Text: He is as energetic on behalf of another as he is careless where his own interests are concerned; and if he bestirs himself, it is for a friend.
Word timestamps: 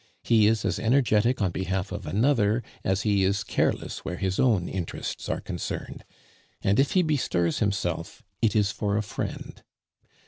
He 0.23 0.47
is 0.47 0.65
as 0.65 0.79
energetic 0.79 1.43
on 1.43 1.51
behalf 1.51 1.91
of 1.91 2.07
another 2.07 2.63
as 2.83 3.03
he 3.03 3.23
is 3.23 3.43
careless 3.43 3.99
where 4.03 4.17
his 4.17 4.39
own 4.39 4.67
interests 4.67 5.29
are 5.29 5.39
concerned; 5.41 6.03
and 6.63 6.79
if 6.79 6.93
he 6.93 7.03
bestirs 7.03 7.59
himself, 7.59 8.23
it 8.41 8.55
is 8.55 8.71
for 8.71 8.97
a 8.97 9.03
friend. 9.03 9.61